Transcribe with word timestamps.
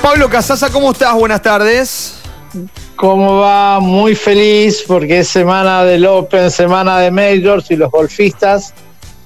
Pablo 0.00 0.30
Casasa, 0.30 0.70
¿cómo 0.70 0.92
estás? 0.92 1.14
Buenas 1.14 1.42
tardes. 1.42 2.20
¿Cómo 2.94 3.38
va? 3.38 3.80
Muy 3.80 4.14
feliz 4.14 4.84
porque 4.86 5.20
es 5.20 5.28
semana 5.28 5.82
del 5.82 6.06
Open, 6.06 6.48
semana 6.48 6.98
de 6.98 7.10
Majors 7.10 7.72
y 7.72 7.76
los 7.76 7.90
golfistas. 7.90 8.72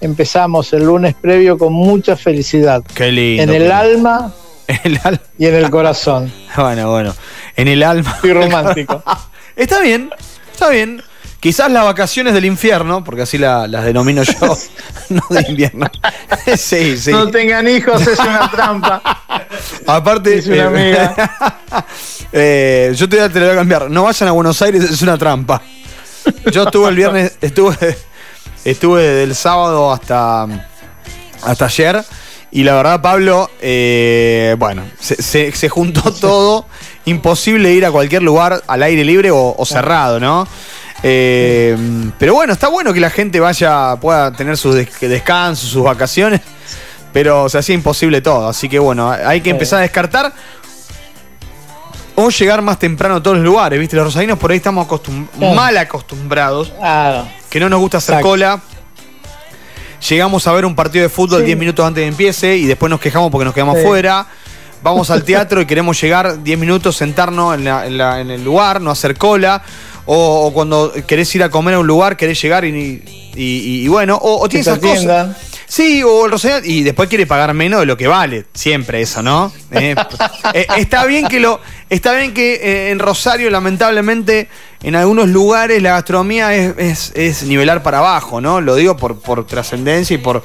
Empezamos 0.01 0.73
el 0.73 0.85
lunes 0.85 1.15
previo 1.21 1.59
con 1.59 1.73
mucha 1.73 2.17
felicidad. 2.17 2.83
Qué 2.95 3.11
lindo. 3.11 3.43
En 3.43 3.63
el 3.63 3.71
alma 3.73 4.33
el 4.85 5.01
al- 5.03 5.21
y 5.39 5.47
en 5.47 5.55
el 5.55 5.71
corazón. 5.71 6.33
Bueno, 6.57 6.91
bueno. 6.91 7.15
En 7.57 7.69
el 7.69 7.83
alma. 7.83 8.13
Fui 8.21 8.33
romántico. 8.33 9.03
Está 9.57 9.81
bien, 9.81 10.11
está 10.53 10.69
bien. 10.69 11.03
Quizás 11.41 11.71
las 11.71 11.85
vacaciones 11.85 12.33
del 12.35 12.45
infierno, 12.45 13.03
porque 13.05 13.23
así 13.23 13.39
la- 13.39 13.67
las 13.69 13.85
denomino 13.85 14.23
yo, 14.23 14.57
no 15.11 15.23
de 15.31 15.45
invierno. 15.49 15.87
sí, 16.57 16.97
sí. 16.97 17.11
No 17.13 17.29
tengan 17.29 17.67
hijos, 17.69 18.05
es 18.07 18.19
una 18.21 18.49
trampa. 18.51 19.03
Aparte, 19.87 20.31
Dice 20.37 20.53
una 20.53 20.67
amiga. 20.67 21.57
eh, 22.33 22.93
yo 22.95 23.09
te, 23.09 23.29
te 23.31 23.39
lo 23.41 23.47
voy 23.47 23.55
a 23.55 23.59
cambiar. 23.59 23.91
No 23.91 24.05
vayan 24.05 24.29
a 24.29 24.33
Buenos 24.33 24.61
Aires, 24.63 24.83
es 24.85 25.03
una 25.03 25.17
trampa. 25.19 25.61
Yo 26.53 26.65
estuve 26.65 26.89
el 26.89 26.97
viernes, 26.97 27.37
estuve, 27.41 27.97
estuve 28.71 29.03
del 29.03 29.35
sábado 29.35 29.93
hasta, 29.93 30.47
hasta 31.43 31.65
ayer. 31.65 32.03
Y 32.51 32.65
la 32.65 32.75
verdad, 32.77 33.03
Pablo, 33.03 33.51
eh, 33.61 34.57
bueno, 34.59 34.83
se, 34.99 35.23
se- 35.23 35.53
se 35.53 35.69
juntó 35.69 36.13
todo. 36.21 36.67
Imposible 37.05 37.73
ir 37.73 37.85
a 37.87 37.91
cualquier 37.91 38.23
lugar 38.23 38.63
al 38.67 38.83
aire 38.83 39.05
libre 39.05 39.31
o, 39.31 39.55
o 39.57 39.67
cerrado, 39.67 40.19
¿no? 40.21 40.47
Eh, 41.03 41.77
pero 42.19 42.35
bueno, 42.35 42.53
está 42.53 42.69
bueno 42.69 42.93
que 42.93 43.01
la 43.01 43.11
gente 43.11 43.39
vaya, 43.41 43.97
pueda 43.97 44.33
tener 44.33 44.57
sus 44.57 44.75
des- 44.75 45.01
descansos, 45.01 45.71
sus 45.71 45.83
vacaciones. 45.85 46.41
Pero 47.13 47.49
se 47.49 47.59
hacía 47.59 47.75
imposible 47.75 48.21
todo. 48.21 48.49
Así 48.49 48.69
que 48.69 48.79
bueno, 48.79 49.11
hay 49.11 49.41
que 49.41 49.51
empezar 49.51 49.79
a 49.79 49.83
descartar. 49.83 50.33
O 52.21 52.31
llegar 52.31 52.63
más 52.63 52.79
temprano 52.79 53.17
a 53.17 53.23
todos 53.23 53.37
los 53.37 53.45
lugares, 53.47 53.79
¿viste? 53.79 53.95
Los 53.95 54.07
rosarinos 54.07 54.39
por 54.39 54.51
ahí 54.51 54.57
estamos 54.57 54.87
acostum- 54.89 55.29
Sí. 55.39 55.45
mal 55.55 55.77
acostumbrados. 55.79 56.73
Claro. 56.79 57.29
Que 57.49 57.61
no 57.61 57.69
nos 57.69 57.79
gusta 57.81 57.99
hacer 57.99 58.15
Exacto. 58.15 58.29
cola. 58.29 58.61
Llegamos 60.09 60.47
a 60.47 60.53
ver 60.53 60.65
un 60.65 60.75
partido 60.75 61.03
de 61.03 61.09
fútbol 61.09 61.41
Sí. 61.41 61.47
10 61.47 61.59
minutos 61.59 61.85
antes 61.87 62.01
de 62.03 62.05
que 62.05 62.09
empiece 62.09 62.57
y 62.57 62.67
después 62.67 62.89
nos 62.91 63.01
quejamos 63.01 63.31
porque 63.31 63.45
nos 63.45 63.55
quedamos 63.55 63.79
Sí. 63.79 63.85
fuera. 63.85 64.27
Vamos 64.83 65.11
al 65.11 65.25
teatro 65.25 65.61
y 65.61 65.67
queremos 65.67 66.01
llegar 66.01 66.43
10 66.43 66.59
minutos, 66.59 66.97
sentarnos 66.97 67.55
en, 67.55 67.65
la- 67.65 67.87
en 67.87 67.99
la- 67.99 68.21
en 68.21 68.31
el 68.31 68.45
lugar, 68.45 68.81
no 68.81 68.91
hacer 68.91 69.17
cola. 69.17 69.63
O, 70.07 70.47
o 70.47 70.53
cuando 70.55 70.93
querés 71.07 71.35
ir 71.35 71.43
a 71.43 71.51
comer 71.51 71.75
a 71.75 71.81
un 71.81 71.87
lugar, 71.87 72.17
querés 72.17 72.41
llegar 72.41 72.65
y, 72.65 72.69
y- 72.71 73.03
y- 73.37 73.85
y 73.85 73.89
bueno, 73.89 74.17
o, 74.17 74.41
o 74.43 74.49
tiene 74.49 74.63
esas 74.63 74.79
cosas. 74.79 75.37
Sí, 75.69 76.03
o 76.03 76.25
el 76.25 76.31
Rosarino, 76.31 76.61
y 76.65 76.83
después 76.83 77.09
quiere 77.11 77.27
pagar 77.27 77.53
menos 77.53 77.81
de 77.81 77.87
lo 77.87 77.97
que 77.97 78.07
vale. 78.09 78.47
Siempre 78.55 79.03
eso, 79.03 79.23
¿no? 79.23 79.53
Eh, 79.71 79.95
eh, 80.55 80.67
está 80.79 81.05
bien 81.05 81.27
que 81.29 81.41
lo. 81.41 81.61
Está 81.91 82.15
bien 82.15 82.33
que 82.33 82.55
eh, 82.55 82.91
en 82.91 82.99
Rosario, 82.99 83.51
lamentablemente, 83.51 84.49
en 84.83 84.97
algunos 84.97 85.29
lugares 85.29 85.83
la 85.83 85.91
gastronomía 85.91 86.55
es, 86.55 86.75
es- 86.79 87.13
es 87.15 87.43
nivelar 87.43 87.83
para 87.83 87.99
abajo, 87.99 88.41
¿no? 88.41 88.61
Lo 88.63 88.77
digo 88.77 88.97
por, 88.97 89.21
por 89.21 89.47
trascendencia 89.47 90.15
y 90.15 90.19
por, 90.19 90.43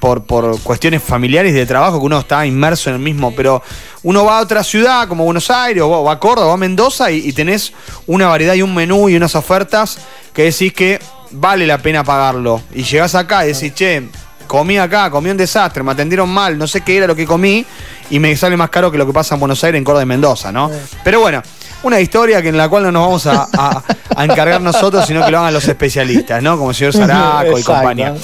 por, 0.00 0.24
por 0.24 0.60
cuestiones 0.62 1.00
familiares 1.02 1.52
y 1.52 1.54
de 1.56 1.64
trabajo, 1.66 2.00
que 2.00 2.06
uno 2.06 2.18
está 2.18 2.44
inmerso 2.44 2.90
en 2.90 2.96
el 2.96 3.02
mismo. 3.02 3.34
Pero 3.36 3.62
uno 4.02 4.24
va 4.24 4.38
a 4.38 4.42
otra 4.42 4.64
ciudad, 4.64 5.06
como 5.06 5.24
Buenos 5.24 5.48
Aires, 5.48 5.82
o 5.84 6.02
va 6.02 6.12
a 6.12 6.18
Córdoba, 6.18 6.48
o 6.48 6.52
a 6.52 6.56
Mendoza, 6.56 7.10
y, 7.12 7.18
y 7.28 7.32
tenés 7.32 7.72
una 8.08 8.26
variedad 8.26 8.54
y 8.54 8.62
un 8.62 8.74
menú 8.74 9.08
y 9.08 9.14
unas 9.16 9.36
ofertas 9.36 9.98
que 10.32 10.42
decís 10.42 10.72
que 10.72 10.98
vale 11.30 11.66
la 11.68 11.78
pena 11.78 12.02
pagarlo. 12.02 12.60
Y 12.74 12.82
llegás 12.82 13.14
acá 13.14 13.44
y 13.46 13.52
decís, 13.52 13.72
che, 13.74 14.02
comí 14.46 14.78
acá, 14.78 15.10
comí 15.10 15.30
un 15.30 15.36
desastre, 15.36 15.82
me 15.82 15.92
atendieron 15.92 16.28
mal, 16.28 16.56
no 16.58 16.66
sé 16.66 16.80
qué 16.82 16.96
era 16.98 17.06
lo 17.06 17.14
que 17.16 17.26
comí, 17.26 17.64
y 18.10 18.18
me 18.18 18.36
sale 18.36 18.56
más 18.56 18.70
caro 18.70 18.90
que 18.90 18.98
lo 18.98 19.06
que 19.06 19.12
pasa 19.12 19.34
en 19.34 19.40
Buenos 19.40 19.62
Aires, 19.64 19.78
en 19.78 19.84
Córdoba 19.84 20.02
y 20.02 20.06
Mendoza, 20.06 20.52
¿no? 20.52 20.70
Pero 21.04 21.20
bueno, 21.20 21.42
una 21.82 22.00
historia 22.00 22.40
que 22.42 22.48
en 22.48 22.56
la 22.56 22.68
cual 22.68 22.84
no 22.84 22.92
nos 22.92 23.02
vamos 23.02 23.26
a, 23.26 23.48
a- 23.56 23.82
a 24.16 24.24
encargar 24.24 24.60
nosotros, 24.62 25.04
sino 25.06 25.24
que 25.24 25.30
lo 25.30 25.38
hagan 25.40 25.52
los 25.52 25.68
especialistas, 25.68 26.42
¿no? 26.42 26.56
Como 26.56 26.70
el 26.70 26.76
señor 26.76 26.92
Zaraco 26.94 27.58
y 27.58 27.62
compañía. 27.62 28.14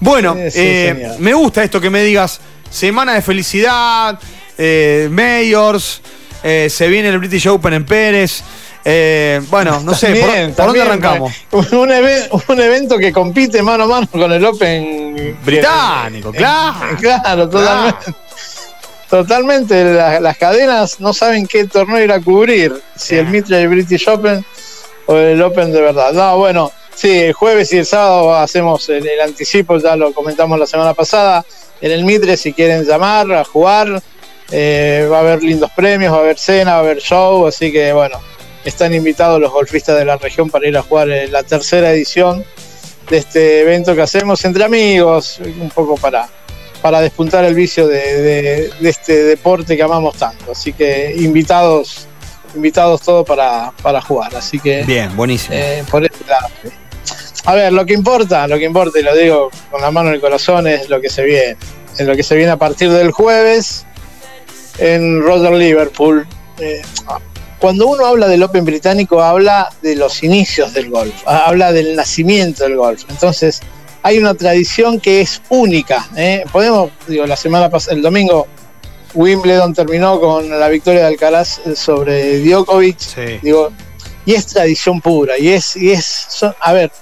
Bueno, 0.00 0.34
Sí, 0.34 0.50
eh, 0.56 1.12
me 1.20 1.32
gusta 1.34 1.62
esto 1.62 1.80
que 1.80 1.88
me 1.90 2.02
digas, 2.02 2.40
semana 2.70 3.14
de 3.14 3.22
felicidad, 3.22 4.18
eh, 4.58 5.08
Mayors, 5.10 6.00
eh, 6.42 6.68
se 6.70 6.88
viene 6.88 7.08
el 7.10 7.18
British 7.18 7.46
Open 7.48 7.74
en 7.74 7.84
Pérez. 7.86 8.42
Eh, 8.88 9.40
bueno, 9.50 9.80
no 9.80 9.94
sé, 9.94 10.14
¿por, 10.14 10.20
También, 10.28 10.54
por 10.54 10.66
dónde 10.66 10.82
arrancamos? 10.82 11.32
Un, 11.50 11.90
eve- 11.90 12.28
un 12.48 12.60
evento 12.60 12.96
que 12.98 13.12
compite 13.12 13.60
mano 13.62 13.82
a 13.82 13.86
mano 13.88 14.08
con 14.12 14.30
el 14.30 14.44
Open 14.44 15.36
Británico, 15.44 16.30
claro. 16.30 16.96
Claro, 17.00 17.48
totalmente. 17.48 18.14
Totalmente, 19.08 19.84
la- 19.84 20.20
las 20.20 20.36
cadenas 20.36 20.98
no 21.00 21.12
saben 21.12 21.46
qué 21.46 21.64
torneo 21.66 22.02
ir 22.02 22.10
a 22.12 22.20
cubrir, 22.20 22.80
si 22.96 23.16
el 23.16 23.26
Mitre 23.26 23.58
y 23.60 23.62
el 23.62 23.68
British 23.68 24.08
Open 24.08 24.44
o 25.06 25.14
el 25.16 25.40
Open 25.42 25.72
de 25.72 25.80
verdad. 25.80 26.12
No, 26.12 26.38
bueno, 26.38 26.72
sí, 26.94 27.10
el 27.24 27.32
jueves 27.32 27.72
y 27.72 27.78
el 27.78 27.86
sábado 27.86 28.34
hacemos 28.34 28.88
el, 28.88 29.06
el 29.06 29.20
anticipo, 29.20 29.78
ya 29.78 29.94
lo 29.94 30.12
comentamos 30.12 30.58
la 30.58 30.66
semana 30.66 30.92
pasada, 30.94 31.44
en 31.80 31.92
el 31.92 32.04
Mitre 32.04 32.36
si 32.36 32.52
quieren 32.52 32.84
llamar 32.84 33.30
a 33.32 33.44
jugar, 33.44 34.02
eh, 34.50 35.08
va 35.10 35.18
a 35.18 35.20
haber 35.20 35.42
lindos 35.42 35.70
premios, 35.74 36.12
va 36.12 36.18
a 36.18 36.20
haber 36.20 36.38
cena, 36.38 36.72
va 36.72 36.78
a 36.78 36.80
haber 36.80 36.98
show, 36.98 37.46
así 37.46 37.70
que 37.70 37.92
bueno, 37.92 38.18
están 38.68 38.94
invitados 38.94 39.40
los 39.40 39.52
golfistas 39.52 39.98
de 39.98 40.04
la 40.04 40.16
región 40.16 40.50
para 40.50 40.66
ir 40.68 40.76
a 40.76 40.82
jugar 40.82 41.08
en 41.10 41.32
la 41.32 41.42
tercera 41.42 41.90
edición 41.92 42.44
de 43.10 43.18
este 43.18 43.60
evento 43.62 43.94
que 43.94 44.02
hacemos 44.02 44.44
entre 44.44 44.64
amigos, 44.64 45.38
un 45.60 45.70
poco 45.70 45.96
para, 45.96 46.28
para 46.82 47.00
despuntar 47.00 47.44
el 47.44 47.54
vicio 47.54 47.86
de, 47.86 48.22
de- 48.22 48.70
de 48.80 48.88
este 48.88 49.22
deporte 49.24 49.76
que 49.76 49.82
amamos 49.82 50.16
tanto. 50.16 50.52
Así 50.52 50.72
que 50.72 51.14
invitados, 51.16 52.06
invitados 52.54 53.02
todos 53.02 53.24
para, 53.26 53.72
para 53.82 54.00
jugar. 54.02 54.34
Así 54.34 54.58
que 54.58 54.82
Bien, 54.84 55.14
buenísimo. 55.16 55.54
eh, 55.56 55.84
por 55.90 56.04
ese 56.04 56.24
lado. 56.28 56.48
A 57.44 57.54
ver, 57.54 57.72
lo 57.72 57.86
que 57.86 57.92
importa, 57.94 58.48
lo 58.48 58.58
que 58.58 58.64
importa, 58.64 58.98
y 58.98 59.04
lo 59.04 59.14
digo 59.14 59.50
con 59.70 59.80
la 59.80 59.92
mano 59.92 60.08
en 60.08 60.16
el 60.16 60.20
corazón, 60.20 60.66
es 60.66 60.88
lo 60.88 61.00
que 61.00 61.08
se 61.08 61.22
viene. 61.22 61.56
Es 61.96 62.04
lo 62.06 62.16
que 62.16 62.24
se 62.24 62.34
viene 62.34 62.50
a 62.50 62.56
partir 62.56 62.90
del 62.90 63.12
jueves 63.12 63.86
en 64.78 65.22
Roger 65.22 65.52
Liverpool. 65.52 66.26
Eh, 66.58 66.82
cuando 67.66 67.88
uno 67.88 68.06
habla 68.06 68.28
del 68.28 68.44
Open 68.44 68.64
británico, 68.64 69.20
habla 69.20 69.68
de 69.82 69.96
los 69.96 70.22
inicios 70.22 70.72
del 70.72 70.88
golf, 70.88 71.12
habla 71.26 71.72
del 71.72 71.96
nacimiento 71.96 72.62
del 72.62 72.76
golf. 72.76 73.02
Entonces, 73.08 73.60
hay 74.04 74.18
una 74.18 74.34
tradición 74.34 75.00
que 75.00 75.20
es 75.20 75.42
única. 75.48 76.06
¿eh? 76.16 76.44
Podemos, 76.52 76.92
digo, 77.08 77.26
la 77.26 77.34
semana 77.34 77.68
pasada, 77.68 77.96
el 77.96 78.02
domingo, 78.02 78.46
Wimbledon 79.14 79.74
terminó 79.74 80.20
con 80.20 80.48
la 80.48 80.68
victoria 80.68 81.00
de 81.00 81.06
Alcaraz 81.08 81.58
eh, 81.66 81.74
sobre 81.74 82.38
Djokovic. 82.38 83.00
Sí. 83.00 83.40
Digo, 83.42 83.72
y 84.24 84.34
es 84.34 84.46
tradición 84.46 85.00
pura, 85.00 85.36
y 85.36 85.48
es, 85.48 85.74
y 85.74 85.90
es, 85.90 86.06
son- 86.06 86.54
a 86.60 86.72
ver, 86.72 86.92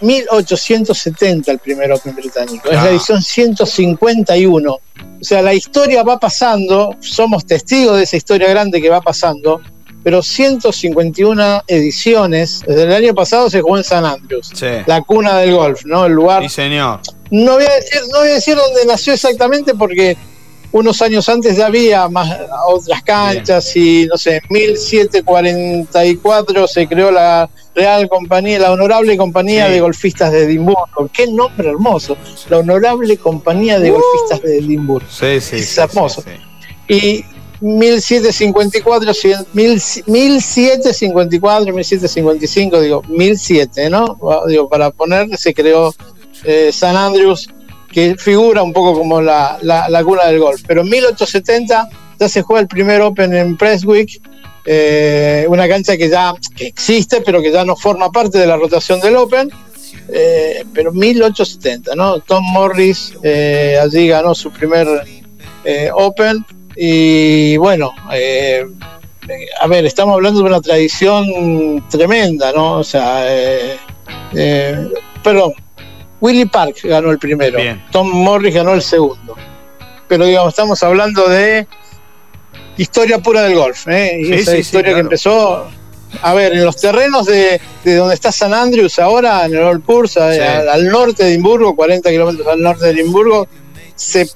1870 0.00 1.50
el 1.50 1.58
primer 1.58 1.90
Open 1.92 2.14
británico, 2.14 2.68
es 2.70 2.76
Ah. 2.78 2.84
la 2.84 2.90
edición 2.90 3.20
151. 3.20 4.72
O 4.74 4.80
sea, 5.24 5.42
la 5.42 5.54
historia 5.54 6.02
va 6.02 6.18
pasando, 6.18 6.96
somos 7.00 7.46
testigos 7.46 7.96
de 7.96 8.02
esa 8.04 8.16
historia 8.16 8.48
grande 8.48 8.80
que 8.82 8.88
va 8.90 9.00
pasando, 9.00 9.60
pero 10.02 10.22
151 10.22 11.62
ediciones, 11.66 12.62
desde 12.66 12.82
el 12.84 12.92
año 12.92 13.14
pasado 13.14 13.50
se 13.50 13.60
jugó 13.60 13.78
en 13.78 13.84
San 13.84 14.04
Andrews, 14.04 14.50
Sí. 14.54 14.66
la 14.86 15.02
cuna 15.02 15.38
del 15.38 15.54
golf, 15.54 15.84
¿no? 15.84 16.06
El 16.06 16.12
lugar 16.12 16.42
Sí, 16.42 16.48
señor. 16.48 17.00
no 17.30 17.54
voy 17.54 17.64
a 17.64 17.74
decir, 17.74 18.00
no 18.10 18.18
voy 18.20 18.28
a 18.28 18.34
decir 18.34 18.56
dónde 18.56 18.84
nació 18.86 19.12
exactamente 19.12 19.74
porque 19.74 20.16
unos 20.72 21.02
años 21.02 21.28
antes 21.28 21.56
ya 21.56 21.66
había 21.66 22.08
más 22.08 22.30
otras 22.66 23.02
canchas 23.02 23.76
y 23.76 24.06
no 24.10 24.16
sé, 24.16 24.40
1744 24.48 26.66
se 26.68 26.86
creó 26.88 27.10
la 27.10 27.48
Real 27.74 28.08
Compañía, 28.08 28.58
la 28.58 28.72
Honorable 28.72 29.16
Compañía 29.16 29.66
Sí. 29.66 29.72
de 29.74 29.80
Golfistas 29.80 30.32
de 30.32 30.44
Edimburgo. 30.44 31.08
Qué 31.12 31.26
nombre 31.26 31.68
hermoso. 31.68 32.16
La 32.50 32.58
Honorable 32.58 33.16
Compañía 33.16 33.78
de 33.80 33.90
Golfistas 33.90 34.42
de 34.42 34.58
Edimburgo. 34.58 35.08
Sí, 35.10 35.40
sí. 35.40 35.56
Es 35.56 35.78
hermoso. 35.78 36.22
sí, 36.22 36.30
sí. 36.88 36.94
Y 36.94 37.24
1754, 37.62 39.12
cien- 39.14 39.46
mil- 39.54 39.80
1754, 40.06 41.72
1755, 41.72 42.80
digo, 42.80 43.02
1007, 43.08 43.88
¿no? 43.90 44.18
Digo, 44.48 44.68
para 44.68 44.90
poner, 44.90 45.36
se 45.38 45.54
creó 45.54 45.94
eh, 46.44 46.70
San 46.72 46.96
Andrews, 46.96 47.48
que 47.90 48.16
figura 48.16 48.62
un 48.62 48.72
poco 48.72 48.98
como 48.98 49.20
la, 49.20 49.58
la, 49.62 50.04
cuna 50.04 50.24
del 50.26 50.38
golf. 50.40 50.62
Pero 50.66 50.80
en 50.82 50.88
1870 50.88 51.88
ya 52.18 52.28
se 52.28 52.42
juega 52.42 52.60
el 52.62 52.68
primer 52.68 53.00
Open 53.02 53.34
en 53.34 53.56
Prestwick, 53.56 54.20
eh, 54.64 55.44
una 55.48 55.68
cancha 55.68 55.96
que 55.96 56.08
ya 56.08 56.32
que 56.56 56.66
existe, 56.66 57.20
pero 57.20 57.42
que 57.42 57.50
ya 57.52 57.64
no 57.64 57.76
forma 57.76 58.10
parte 58.10 58.38
de 58.38 58.46
la 58.46 58.56
rotación 58.56 59.00
del 59.00 59.16
Open. 59.16 59.50
Eh, 60.08 60.64
pero 60.74 60.92
1870, 60.92 61.94
¿no? 61.94 62.20
Tom 62.20 62.42
Morris 62.52 63.12
eh, 63.22 63.78
allí 63.80 64.08
ganó 64.08 64.34
su 64.34 64.50
primer 64.50 64.88
Open. 65.94 66.44
Y 66.76 67.56
bueno, 67.58 67.92
eh, 68.12 68.66
a 69.60 69.66
ver, 69.66 69.84
estamos 69.86 70.14
hablando 70.14 70.40
de 70.40 70.46
una 70.46 70.60
tradición 70.60 71.84
tremenda, 71.90 72.52
¿no? 72.52 72.78
O 72.78 72.84
sea, 72.84 73.24
eh, 73.26 73.76
eh, 74.34 74.88
perdón, 75.22 75.52
Willie 76.20 76.46
Park 76.46 76.76
ganó 76.84 77.10
el 77.10 77.18
primero, 77.18 77.58
Bien. 77.58 77.82
Tom 77.90 78.08
Morris 78.10 78.54
ganó 78.54 78.74
el 78.74 78.82
segundo. 78.82 79.36
Pero 80.08 80.24
digamos, 80.26 80.50
estamos 80.50 80.82
hablando 80.82 81.28
de 81.28 81.66
historia 82.76 83.18
pura 83.18 83.42
del 83.42 83.54
golf, 83.56 83.86
¿eh? 83.88 84.18
Y 84.20 84.24
Sí, 84.26 84.32
esa 84.34 84.50
sí, 84.52 84.56
sí, 84.56 84.60
historia 84.60 84.90
claro. 84.92 84.96
que 84.96 85.00
empezó, 85.02 85.68
a 86.22 86.34
ver, 86.34 86.52
en 86.52 86.64
los 86.64 86.76
terrenos 86.76 87.26
de, 87.26 87.60
de 87.84 87.94
donde 87.96 88.14
está 88.14 88.30
San 88.32 88.52
Andrews 88.54 88.98
ahora, 88.98 89.44
en 89.46 89.54
el 89.54 89.62
Old 89.62 89.82
Purs, 89.84 90.16
a- 90.16 90.32
Sí. 90.32 90.40
al, 90.40 90.68
al 90.68 90.88
norte 90.88 91.24
de 91.24 91.30
Edimburgo, 91.30 91.74
40 91.76 92.10
kilómetros 92.10 92.46
al 92.46 92.60
norte 92.62 92.86
de 92.86 92.90
Edimburgo, 92.92 93.46
se 93.94 94.26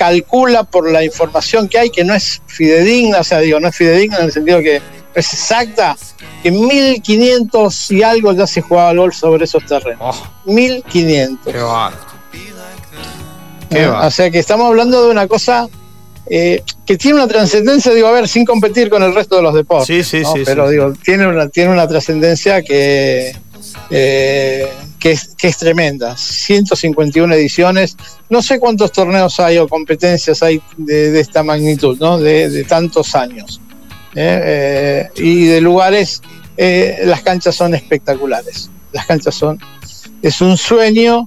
calcula 0.00 0.64
por 0.64 0.90
la 0.90 1.04
información 1.04 1.68
que 1.68 1.78
hay 1.78 1.90
que 1.90 2.04
no 2.04 2.14
es 2.14 2.40
fidedigna, 2.46 3.18
o 3.20 3.24
sea, 3.24 3.40
digo, 3.40 3.60
no 3.60 3.68
es 3.68 3.76
fidedigna 3.76 4.16
en 4.20 4.24
el 4.24 4.32
sentido 4.32 4.60
que 4.60 4.80
es 5.14 5.34
exacta, 5.34 5.94
que 6.42 6.48
en 6.48 6.66
1500 6.66 7.90
y 7.90 8.02
algo 8.02 8.32
ya 8.32 8.46
se 8.46 8.62
jugaba 8.62 8.88
al 8.88 8.96
golf 8.96 9.14
sobre 9.14 9.44
esos 9.44 9.62
terrenos. 9.66 10.00
Oh, 10.00 10.50
1500. 10.50 11.52
qué 11.52 11.58
bárbaro. 11.60 11.96
Qué 13.68 13.78
Eh, 13.82 13.86
bárbaro. 13.86 14.06
o 14.06 14.10
sea 14.10 14.30
que 14.30 14.38
estamos 14.38 14.66
hablando 14.68 15.04
de 15.04 15.10
una 15.10 15.28
cosa 15.28 15.68
eh, 16.30 16.62
que 16.86 16.96
tiene 16.96 17.16
una 17.18 17.28
trascendencia, 17.28 17.92
digo, 17.92 18.08
a 18.08 18.12
ver, 18.12 18.26
sin 18.26 18.46
competir 18.46 18.88
con 18.88 19.02
el 19.02 19.14
resto 19.14 19.36
de 19.36 19.42
los 19.42 19.52
deportes. 19.54 19.86
Sí, 19.86 20.02
sí, 20.02 20.22
¿no? 20.22 20.32
sí, 20.32 20.42
Pero 20.46 20.66
sí. 20.66 20.72
digo, 20.72 20.94
tiene 21.04 21.26
una, 21.26 21.48
tiene 21.50 21.72
una 21.72 21.86
trascendencia 21.86 22.62
que, 22.62 23.36
eh, 23.90 24.68
que, 24.98 25.12
es, 25.12 25.34
que 25.36 25.48
es 25.48 25.56
tremenda. 25.58 26.16
151 26.16 27.34
ediciones. 27.34 27.96
No 28.28 28.42
sé 28.42 28.58
cuántos 28.58 28.92
torneos 28.92 29.38
hay 29.40 29.58
o 29.58 29.68
competencias 29.68 30.42
hay 30.42 30.60
de, 30.76 31.10
de 31.10 31.20
esta 31.20 31.42
magnitud, 31.42 31.98
¿no? 32.00 32.18
De, 32.18 32.48
de 32.50 32.64
tantos 32.64 33.14
años. 33.14 33.60
¿eh? 34.14 35.08
Eh, 35.14 35.22
y 35.22 35.44
de 35.46 35.60
lugares, 35.60 36.22
las 36.56 37.22
canchas 37.22 37.54
son 37.54 37.74
espectaculares. 37.74 38.70
Las 38.92 39.06
canchas 39.06 39.34
son. 39.34 39.58
Es 40.22 40.40
un 40.40 40.56
sueño 40.56 41.26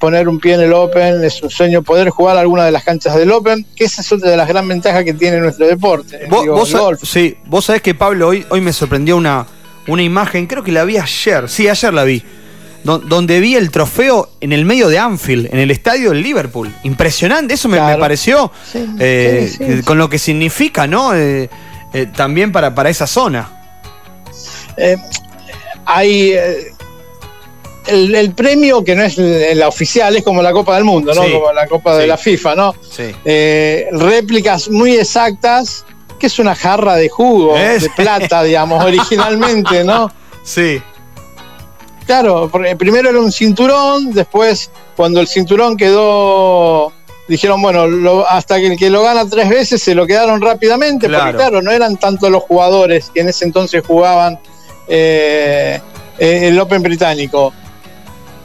poner 0.00 0.28
un 0.28 0.40
pie 0.40 0.54
en 0.54 0.62
el 0.62 0.72
Open, 0.72 1.22
es 1.22 1.40
un 1.40 1.48
sueño 1.50 1.82
poder 1.82 2.08
jugar 2.10 2.36
alguna 2.36 2.64
de 2.64 2.72
las 2.72 2.82
canchas 2.82 3.14
del 3.14 3.30
Open, 3.30 3.64
que 3.76 3.84
esa 3.84 4.00
es 4.00 4.10
otra 4.10 4.30
de 4.30 4.36
las 4.36 4.48
gran 4.48 4.66
ventajas 4.66 5.04
que 5.04 5.14
tiene 5.14 5.38
nuestro 5.38 5.68
deporte. 5.68 6.26
Vos, 6.28 6.42
digo, 6.42 6.54
vos 6.56 6.68
el 6.70 6.72
sa- 6.74 6.80
golf. 6.80 7.00
sí, 7.04 7.36
vos 7.46 7.66
sabés 7.66 7.80
que 7.80 7.94
Pablo 7.94 8.26
hoy, 8.26 8.44
hoy 8.50 8.60
me 8.60 8.72
sorprendió 8.72 9.16
una, 9.16 9.46
una 9.88 10.02
imagen, 10.02 10.46
creo 10.46 10.62
que 10.62 10.72
la 10.72 10.84
vi 10.84 10.96
ayer, 10.98 11.48
sí, 11.48 11.68
ayer 11.68 11.92
la 11.92 12.04
vi, 12.04 12.22
do- 12.84 12.98
donde 12.98 13.40
vi 13.40 13.56
el 13.56 13.70
trofeo 13.70 14.30
en 14.40 14.52
el 14.52 14.64
medio 14.64 14.88
de 14.88 14.98
Anfield, 14.98 15.46
en 15.52 15.58
el 15.58 15.70
estadio 15.70 16.10
del 16.10 16.22
Liverpool. 16.22 16.72
Impresionante, 16.84 17.54
eso 17.54 17.68
me, 17.68 17.78
pareció, 17.78 18.50
Sí, 18.70 18.86
eh, 18.98 19.50
sí, 19.56 19.64
sí. 19.78 19.82
con 19.82 19.98
lo 19.98 20.08
que 20.08 20.18
significa, 20.18 20.86
¿no? 20.86 21.14
Eh, 21.14 21.48
eh, 21.92 22.06
también 22.14 22.52
para, 22.52 22.74
para 22.74 22.90
esa 22.90 23.06
zona. 23.06 23.48
Eh, 24.76 24.96
hay 25.84 26.30
eh, 26.32 26.66
el, 27.88 28.14
el 28.14 28.32
premio 28.32 28.84
que 28.84 28.94
no 28.94 29.02
es 29.02 29.18
la 29.18 29.68
oficial, 29.68 30.14
es 30.16 30.22
como 30.22 30.40
la 30.42 30.52
Copa 30.52 30.76
del 30.76 30.84
Mundo, 30.84 31.12
¿no? 31.14 31.22
Como 31.22 31.52
la 31.52 31.66
Copa 31.66 31.96
de 31.98 32.06
la 32.06 32.16
FIFA, 32.16 32.54
¿no? 32.54 32.74
Sí. 32.88 33.10
Eh, 33.24 33.88
réplicas 33.92 34.70
muy 34.70 34.96
exactas, 34.96 35.84
que 36.22 36.28
es 36.28 36.38
una 36.38 36.54
jarra 36.54 36.94
de 36.94 37.08
jugo, 37.08 37.58
Es- 37.58 37.82
de 37.82 37.90
plata, 37.90 38.42
digamos, 38.44 38.82
originalmente, 38.90 39.82
¿no? 39.84 40.08
Sí. 40.44 40.80
Claro, 42.06 42.48
porque 42.50 42.74
primero 42.76 43.10
era 43.10 43.20
un 43.20 43.30
cinturón, 43.32 44.12
después 44.12 44.70
cuando 44.96 45.20
el 45.20 45.26
cinturón 45.28 45.76
quedó, 45.76 46.92
dijeron, 47.28 47.60
bueno, 47.60 47.86
lo- 47.88 48.26
hasta 48.28 48.56
que 48.60 48.68
el 48.68 48.76
que 48.78 48.88
lo 48.90 49.02
gana 49.02 49.28
tres 49.28 49.48
veces 49.48 49.82
se 49.82 49.94
lo 49.94 50.06
quedaron 50.06 50.40
rápidamente, 50.40 51.06
Claro. 51.08 51.24
porque 51.24 51.36
claro, 51.38 51.60
no 51.62 51.70
eran 51.72 51.96
tanto 51.96 52.30
los 52.30 52.42
jugadores 52.44 53.10
que 53.12 53.20
en 53.20 53.28
ese 53.28 53.44
entonces 53.44 53.82
jugaban 53.86 54.38
eh, 54.88 55.80
eh, 56.18 56.40
el 56.48 56.58
Open 56.60 56.82
británico. 56.82 57.52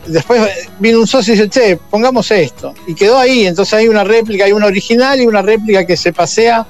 Después 0.05 0.41
eh, 0.41 0.69
vino 0.79 0.99
un 0.99 1.07
socio 1.07 1.33
y 1.33 1.37
dice, 1.37 1.49
che, 1.49 1.77
pongamos 1.77 2.29
esto. 2.31 2.73
Y 2.87 2.95
quedó 2.95 3.17
ahí, 3.19 3.45
entonces 3.45 3.73
hay 3.73 3.87
una 3.87 4.03
réplica, 4.03 4.45
hay 4.45 4.51
una 4.53 4.67
original 4.67 5.19
y 5.21 5.25
una 5.27 5.41
réplica 5.41 5.85
que 5.85 5.97
se 5.97 6.13
pasea 6.13 6.65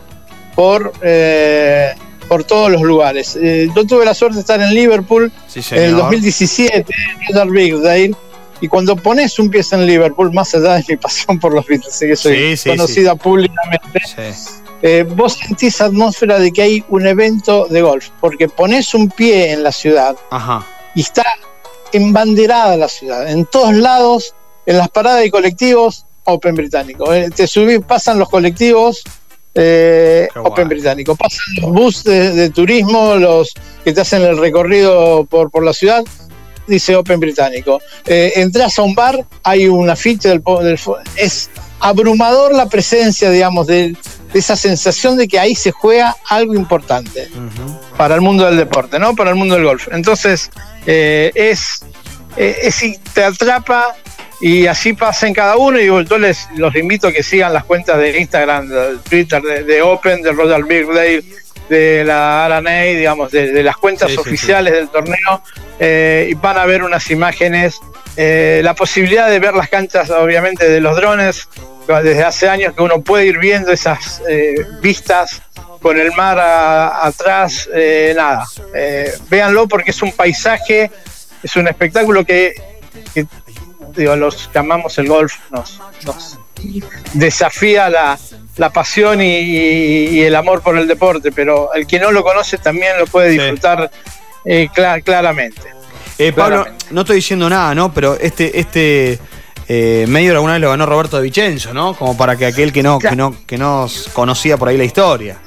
por, 0.58 0.92
eh, 1.04 1.94
por 2.28 2.44
todos 2.44 2.72
los 2.72 2.82
lugares. 2.82 3.38
Eh, 3.40 3.70
yo 3.76 3.86
tuve 3.86 4.04
la 4.04 4.16
suerte 4.16 4.38
de 4.38 4.42
estar 4.42 4.60
en 4.60 4.74
Liverpool 4.74 5.32
Sí, 5.48 5.60
en 5.70 5.78
el 5.78 5.90
señor. 5.92 6.02
2017, 6.02 6.86
en 7.30 7.36
Roger 7.36 7.52
Birkdale, 7.52 8.16
y 8.60 8.68
cuando 8.68 8.96
pones 8.96 9.38
un 9.38 9.52
pie 9.52 9.62
en 9.72 9.86
Liverpool, 9.86 10.34
más 10.34 10.56
allá 10.56 10.74
de 10.74 10.84
mi 10.90 10.98
pasión 10.98 11.40
por 11.40 11.54
los 11.54 11.64
Beatles, 11.68 11.96
que 12.00 12.16
soy 12.16 12.36
Sí, 12.36 12.58
sí, 12.58 12.70
conocida 12.70 13.14
públicamente, 13.14 14.02
eh, 14.82 15.06
vos 15.08 15.34
sentís 15.34 15.80
atmósfera 15.80 16.40
de 16.40 16.52
que 16.52 16.64
hay 16.64 16.84
un 16.90 17.06
evento 17.06 17.68
de 17.68 17.84
golf, 17.84 18.10
porque 18.20 18.50
pones 18.50 18.96
un 18.96 19.10
pie 19.12 19.52
en 19.52 19.62
la 19.62 19.72
ciudad 19.72 20.16
Ajá. 20.32 20.66
y 20.96 21.02
está 21.02 21.24
embanderada 21.94 22.76
la 22.78 22.90
ciudad, 22.90 23.30
en 23.30 23.46
todos 23.46 23.76
lados, 23.76 24.34
en 24.66 24.78
las 24.80 24.90
paradas 24.90 25.22
de 25.22 25.30
colectivos, 25.30 26.04
Open 26.30 26.56
británico. 26.56 27.14
Eh, 27.14 27.30
te 27.34 27.48
subís, 27.48 27.80
pasan 27.88 28.20
los 28.20 28.28
colectivos, 28.28 29.04
eh, 29.58 30.28
Open 30.36 30.70
británico, 30.70 31.16
pasan 31.16 31.40
los 31.62 31.72
bus 31.72 32.04
de, 32.04 32.32
de 32.32 32.50
turismo, 32.50 33.16
los 33.16 33.54
que 33.84 33.92
te 33.94 34.02
hacen 34.02 34.22
el 34.22 34.38
recorrido 34.38 35.26
por, 35.26 35.50
por 35.50 35.64
la 35.64 35.74
ciudad, 35.74 36.04
dice 36.68 36.96
Open 36.96 37.20
británico. 37.20 37.82
Eh, 38.06 38.34
entras 38.36 38.78
a 38.78 38.84
un 38.84 38.94
bar, 38.94 39.26
hay 39.44 39.68
una 39.68 39.96
ficha 39.96 40.30
del, 40.30 40.44
del 40.62 40.80
es 41.16 41.50
abrumador 41.80 42.54
la 42.54 42.68
presencia, 42.68 43.30
digamos, 43.30 43.68
de, 43.68 43.96
de 44.34 44.40
esa 44.40 44.56
sensación 44.56 45.18
de 45.18 45.28
que 45.28 45.40
ahí 45.40 45.56
se 45.56 45.72
juega 45.72 46.16
algo 46.30 46.54
importante 46.54 47.28
para 47.98 48.16
el 48.16 48.22
mundo 48.22 48.46
del 48.46 48.58
deporte, 48.58 49.00
¿no? 49.00 49.16
Para 49.16 49.32
el 49.32 49.36
mundo 49.36 49.56
del 49.56 49.64
golf. 49.64 49.88
Entonces, 49.92 50.50
eh, 50.86 51.32
es, 51.36 51.82
eh, 52.36 52.58
es 52.64 52.76
si 52.76 52.98
te 53.14 53.24
atrapa 53.24 53.96
y 54.40 54.68
así 54.68 54.94
pasa 54.94 55.28
en 55.28 55.34
cada 55.34 55.58
uno. 55.58 55.80
Y 55.80 55.86
yo 55.88 56.18
les 56.18 56.48
los 56.58 56.76
invito 56.76 57.08
a 57.08 57.12
que 57.12 57.24
sigan 57.24 57.54
las 57.54 57.64
cuentas 57.66 57.98
de 57.98 58.18
Instagram, 58.20 58.68
de 58.70 58.98
Twitter, 59.10 59.42
de, 59.42 59.64
de 59.64 59.82
Open, 59.82 60.22
de 60.22 60.32
Royal 60.32 60.64
Birkdale, 60.64 61.24
de 61.70 62.04
la 62.06 62.48
RNA, 62.60 62.82
digamos, 62.98 63.32
de, 63.32 63.52
de 63.52 63.64
las 63.64 63.78
cuentas 63.78 64.10
Sí, 64.10 64.14
sí, 64.16 64.20
oficiales 64.22 64.74
del 64.74 64.90
torneo. 64.90 65.42
eh, 65.80 66.28
y 66.32 66.34
van 66.36 66.58
a 66.58 66.66
ver 66.66 66.84
unas 66.84 67.10
imágenes. 67.12 67.80
eh, 68.16 68.62
la 68.64 68.74
posibilidad 68.74 69.30
de 69.30 69.40
ver 69.40 69.54
las 69.54 69.70
canchas, 69.70 70.10
obviamente, 70.10 70.68
de 70.68 70.80
los 70.82 70.96
drones, 70.96 71.48
desde 71.88 72.24
hace 72.24 72.50
años 72.50 72.74
que 72.74 72.82
uno 72.82 73.02
puede 73.02 73.26
ir 73.28 73.38
viendo 73.38 73.72
esas 73.72 74.22
eh, 74.28 74.56
vistas 74.82 75.42
con 75.82 75.98
el 76.00 76.12
mar 76.14 76.40
a- 76.40 77.06
atrás, 77.06 77.70
eh, 77.74 78.14
nada. 78.16 78.46
Eh, 78.74 79.12
véanlo 79.30 79.68
porque 79.68 79.92
es 79.92 80.02
un 80.02 80.12
paisaje, 80.12 80.90
es 81.44 81.56
un 81.56 81.68
espectáculo 81.68 82.26
que, 82.26 82.54
que, 83.14 83.26
digo, 84.02 84.16
los 84.16 84.48
que 84.48 84.58
amamos 84.60 84.98
el 84.98 85.08
golf 85.08 85.34
nos, 85.52 85.80
nos 86.06 86.38
desafía 87.14 87.90
la, 87.90 88.18
la 88.58 88.70
pasión 88.72 89.22
y, 89.22 89.26
y- 89.38 90.08
y 90.10 90.22
el 90.22 90.36
amor 90.36 90.62
por 90.62 90.78
el 90.78 90.88
deporte, 90.88 91.32
pero 91.32 91.74
el 91.74 91.86
que 91.88 92.00
no 92.00 92.12
lo 92.12 92.24
conoce 92.24 92.58
también 92.58 92.98
lo 92.98 93.06
puede 93.08 93.32
Sí. 93.32 93.38
disfrutar 93.40 93.92
eh, 94.46 94.70
cla- 94.74 95.04
claramente. 95.04 95.62
Eh, 96.18 96.32
Pablo, 96.32 96.64
Claramente. 96.64 96.86
no 96.92 97.02
estoy 97.02 97.16
diciendo 97.18 97.50
nada, 97.50 97.76
¿no? 97.76 97.94
Pero 97.94 98.18
este, 98.20 98.60
este 98.60 99.20
eh, 99.68 100.06
medio 100.08 100.32
alguna 100.32 100.54
vez 100.54 100.62
lo 100.62 100.70
ganó 100.70 100.86
Roberto 100.86 101.18
de 101.18 101.24
Vicenzo, 101.24 101.74
¿no? 101.74 101.94
Como 101.96 102.16
para 102.18 102.36
que 102.38 102.46
aquel 102.46 102.72
que 102.74 102.82
no, 102.82 102.98
que 103.00 103.16
no, 103.16 103.36
que 103.46 103.58
no 103.58 103.88
conocía 104.14 104.58
por 104.58 104.70
ahí 104.70 104.78
la 104.78 104.86
historia. 104.86 105.38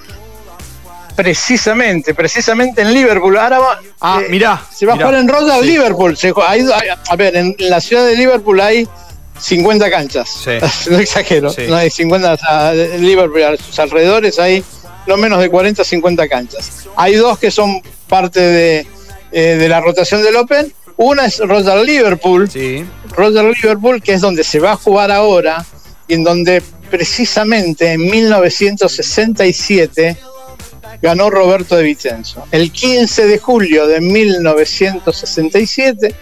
Precisamente, 1.22 2.14
precisamente 2.14 2.80
en 2.80 2.94
Liverpool. 2.94 3.36
Ahora 3.36 3.58
va, 3.58 3.78
Ah, 4.00 4.20
eh, 4.24 4.28
mirá. 4.30 4.62
Se 4.74 4.86
va 4.86 4.94
mirá. 4.94 5.04
a 5.04 5.08
jugar 5.08 5.20
en 5.20 5.28
Sí. 5.62 5.66
Liverpool. 5.70 6.16
Se 6.16 6.32
hay- 6.46 6.64
a 7.08 7.16
ver, 7.16 7.36
en 7.36 7.54
la 7.58 7.78
ciudad 7.80 8.06
de 8.06 8.16
Liverpool 8.16 8.58
hay 8.60 8.88
50 9.38 9.90
canchas. 9.90 10.30
Sí. 10.44 10.52
no 10.90 10.98
exagero. 10.98 11.50
Sí. 11.50 11.62
No 11.68 11.76
hay 11.76 11.90
50, 11.90 12.32
o 12.32 12.36
sea, 12.38 12.72
en 12.74 13.04
Liverpool, 13.06 13.42
a 13.42 13.56
sus 13.58 13.78
alrededores 13.78 14.38
hay 14.38 14.64
no 15.06 15.16
menos 15.18 15.40
de 15.40 15.50
40 15.50 15.84
50 15.84 16.26
canchas. 16.28 16.86
Hay 16.96 17.14
dos 17.16 17.38
que 17.38 17.50
son 17.50 17.82
parte 18.08 18.40
de, 18.40 18.86
eh, 19.32 19.56
de 19.56 19.68
la 19.68 19.80
rotación 19.80 20.22
del 20.22 20.36
Open. 20.36 20.72
Una 20.96 21.26
es 21.26 21.38
Royal 21.38 21.84
Liverpool, 21.84 22.50
Sí. 22.50 22.84
Roger 23.10 23.44
Liverpool, 23.44 24.02
que 24.02 24.14
es 24.14 24.20
donde 24.22 24.42
se 24.44 24.58
va 24.58 24.72
a 24.72 24.76
jugar 24.76 25.10
ahora 25.10 25.64
y 26.08 26.14
en 26.14 26.24
donde 26.24 26.62
precisamente 26.90 27.92
en 27.92 28.06
1967 28.08 30.16
ganó 31.02 31.30
Roberto 31.30 31.76
de 31.76 31.84
Vicenzo. 31.84 32.44
El 32.50 32.72
15 32.72 33.26
de 33.26 33.38
julio 33.38 33.86
de 33.86 34.00
1967, 34.00 36.14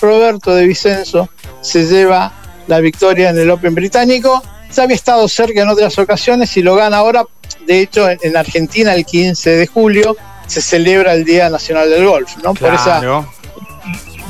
Roberto 0.00 0.54
de 0.54 0.66
Vicenzo 0.66 1.28
se 1.60 1.86
lleva 1.86 2.32
la 2.66 2.80
victoria 2.80 3.30
en 3.30 3.38
el 3.38 3.50
Open 3.50 3.74
británico. 3.74 4.42
Ya 4.74 4.84
había 4.84 4.96
estado 4.96 5.28
cerca 5.28 5.60
en 5.62 5.68
otras 5.68 5.98
ocasiones 5.98 6.56
y 6.56 6.62
lo 6.62 6.74
gana 6.74 6.96
ahora. 6.98 7.24
De 7.66 7.80
hecho, 7.80 8.10
en 8.10 8.18
en 8.22 8.36
Argentina 8.36 8.94
el 8.94 9.04
15 9.04 9.50
de 9.50 9.66
julio 9.66 10.16
se 10.46 10.60
celebra 10.60 11.14
el 11.14 11.24
Día 11.24 11.48
Nacional 11.48 11.88
del 11.88 12.06
Golf, 12.06 12.36
¿no? 12.42 12.54
Por 12.54 12.74
esa 12.74 13.24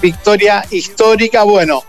victoria 0.00 0.64
histórica. 0.70 1.42
Bueno, 1.44 1.82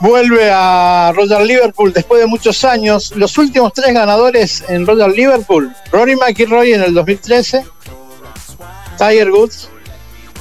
vuelve 0.00 0.50
a 0.52 1.12
Roger 1.14 1.42
Liverpool 1.42 1.92
después 1.92 2.20
de 2.20 2.26
muchos 2.26 2.64
años. 2.64 3.12
Los 3.16 3.36
últimos 3.38 3.72
tres 3.72 3.92
ganadores 3.94 4.64
en 4.68 4.86
Roger 4.86 5.10
Liverpool, 5.10 5.74
Rory 5.90 6.16
McIlroy 6.16 6.72
en 6.72 6.82
el 6.82 6.94
2013, 6.94 7.64
Tiger 8.98 9.30
Woods 9.30 9.68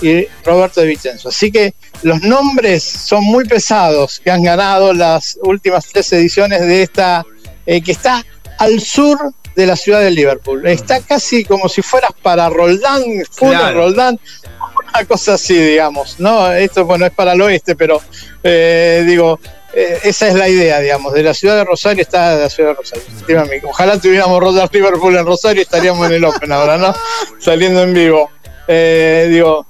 y 0.01 0.25
Roberto 0.43 0.81
de 0.81 0.87
Vicenzo. 0.87 1.29
Así 1.29 1.51
que 1.51 1.73
los 2.03 2.21
nombres 2.21 2.83
son 2.83 3.23
muy 3.23 3.45
pesados 3.45 4.19
que 4.19 4.31
han 4.31 4.43
ganado 4.43 4.93
las 4.93 5.37
últimas 5.43 5.85
tres 5.87 6.11
ediciones 6.13 6.61
de 6.61 6.83
esta, 6.83 7.25
eh, 7.65 7.81
que 7.81 7.91
está 7.91 8.25
al 8.59 8.79
sur 8.79 9.33
de 9.55 9.65
la 9.65 9.75
ciudad 9.75 10.01
de 10.01 10.11
Liverpool. 10.11 10.67
Está 10.67 10.99
casi 10.99 11.45
como 11.45 11.69
si 11.69 11.81
fueras 11.81 12.11
para 12.21 12.49
Roldán, 12.49 13.03
full 13.31 13.49
Claro. 13.49 13.77
Roldán, 13.77 14.19
una 14.95 15.05
cosa 15.05 15.33
así, 15.33 15.57
digamos. 15.57 16.19
No, 16.19 16.51
esto 16.53 16.85
bueno 16.85 17.05
es 17.05 17.11
para 17.11 17.33
el 17.33 17.41
oeste, 17.41 17.75
pero 17.75 18.01
eh, 18.43 19.03
digo, 19.05 19.39
eh, 19.73 19.99
esa 20.03 20.27
es 20.27 20.35
la 20.35 20.47
idea, 20.47 20.79
digamos. 20.79 21.13
De 21.13 21.23
la 21.23 21.33
ciudad 21.33 21.55
de 21.57 21.65
Rosario 21.65 22.01
está 22.01 22.35
de 22.35 22.43
la 22.43 22.49
ciudad 22.49 22.69
de 22.69 22.75
Rosario. 22.75 23.03
Ojalá 23.69 23.99
tuviéramos 23.99 24.39
Roger 24.39 24.69
Liverpool 24.71 25.15
en 25.15 25.25
Rosario, 25.25 25.61
estaríamos 25.61 26.07
en 26.07 26.13
el 26.13 26.25
Open 26.25 26.51
ahora, 26.51 26.77
¿no? 26.77 26.95
Saliendo 27.39 27.83
en 27.83 27.93
vivo. 27.93 28.31
Eh, 28.67 29.27
digo, 29.29 29.65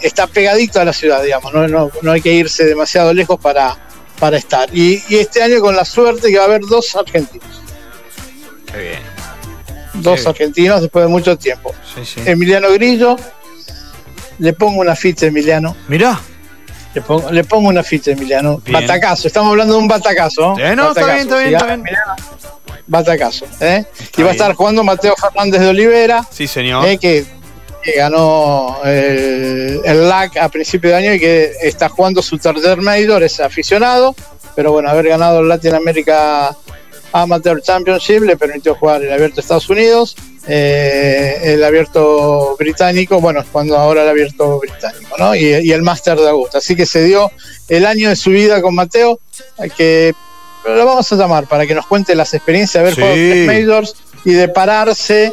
está 0.00 0.26
pegadito 0.26 0.80
a 0.80 0.84
la 0.84 0.92
ciudad, 0.92 1.22
digamos. 1.22 1.52
No, 1.52 1.68
no, 1.68 1.90
no 2.02 2.12
hay 2.12 2.20
que 2.20 2.32
irse 2.32 2.64
demasiado 2.64 3.14
lejos 3.14 3.38
para, 3.40 3.76
para 4.18 4.36
estar. 4.36 4.68
Y, 4.72 5.02
y 5.08 5.16
este 5.16 5.42
año 5.42 5.60
con 5.60 5.76
la 5.76 5.84
suerte 5.84 6.30
que 6.30 6.36
va 6.38 6.44
a 6.44 6.46
haber 6.46 6.62
dos 6.62 6.96
argentinos. 6.96 7.62
Qué 8.72 8.80
bien. 8.80 9.18
Dos 9.94 10.26
argentinos 10.26 10.80
después 10.80 11.04
de 11.04 11.08
mucho 11.08 11.36
tiempo. 11.36 11.74
Sí, 11.94 12.04
sí. 12.04 12.20
Emiliano 12.24 12.70
Grillo, 12.70 13.16
le 14.38 14.52
pongo 14.52 14.80
una 14.80 14.94
ficha 14.96 15.26
a 15.26 15.28
Emiliano. 15.28 15.76
Mirá. 15.88 16.20
Le 16.94 17.02
pongo, 17.02 17.30
le 17.30 17.44
pongo 17.44 17.68
una 17.68 17.82
ficha 17.82 18.10
a 18.10 18.14
Emiliano. 18.14 18.58
Bien. 18.64 18.80
Batacazo, 18.80 19.28
estamos 19.28 19.50
hablando 19.50 19.74
de 19.74 19.80
un 19.80 19.88
batacazo. 19.88 20.58
Eh, 20.58 20.74
no, 20.74 20.88
está 20.90 21.04
bien, 21.06 21.18
está 21.18 21.38
bien, 21.38 21.54
está 21.54 21.66
bien. 21.66 21.84
Batacazo. 22.86 23.46
¿eh? 23.60 23.84
Está 24.00 24.20
y 24.20 24.24
va 24.24 24.30
a 24.30 24.32
estar 24.32 24.54
jugando 24.54 24.82
Mateo 24.84 25.14
Fernández 25.16 25.60
de 25.60 25.68
Olivera, 25.68 26.26
Sí, 26.30 26.46
señor. 26.46 26.86
eh, 26.86 26.96
que, 26.98 27.24
que 27.82 27.92
ganó 27.92 28.78
el, 28.84 29.80
el 29.84 30.08
LAC 30.08 30.38
a 30.38 30.48
principio 30.48 30.90
de 30.90 30.96
año 30.96 31.14
y 31.14 31.20
que 31.20 31.52
está 31.62 31.88
jugando 31.88 32.22
su 32.22 32.38
tercer 32.38 32.78
Major, 32.80 33.22
es 33.22 33.40
aficionado, 33.40 34.14
pero 34.56 34.72
bueno, 34.72 34.88
haber 34.88 35.08
ganado 35.08 35.40
el 35.40 35.48
Latin 35.48 35.74
America 35.74 36.56
Amateur 37.12 37.60
Championship 37.62 38.22
le 38.22 38.36
permitió 38.36 38.74
jugar 38.74 39.02
el 39.02 39.12
abierto 39.12 39.36
de 39.36 39.40
Estados 39.42 39.68
Unidos, 39.68 40.16
eh, 40.48 41.38
el 41.42 41.62
abierto 41.62 42.56
británico, 42.58 43.20
bueno, 43.20 43.44
cuando 43.52 43.76
ahora 43.76 44.02
el 44.02 44.08
abierto 44.08 44.58
británico, 44.58 45.14
¿no? 45.18 45.34
Y, 45.34 45.44
y 45.46 45.72
el 45.72 45.82
Master 45.82 46.16
de 46.18 46.28
Augusta. 46.30 46.58
Así 46.58 46.74
que 46.74 46.86
se 46.86 47.04
dio 47.04 47.30
el 47.68 47.84
año 47.86 48.08
de 48.08 48.16
su 48.16 48.30
vida 48.30 48.62
con 48.62 48.74
Mateo, 48.74 49.20
que 49.76 50.14
lo 50.64 50.84
vamos 50.84 51.10
a 51.12 51.16
llamar 51.16 51.46
para 51.46 51.66
que 51.66 51.74
nos 51.74 51.86
cuente 51.86 52.14
las 52.14 52.32
experiencias 52.34 52.82
de 52.82 52.90
haber 52.90 52.94
Sí. 52.94 53.00
jugado 53.00 53.14
tres 53.16 53.46
Majors 53.46 53.94
y 54.24 54.32
de 54.32 54.48
pararse 54.48 55.32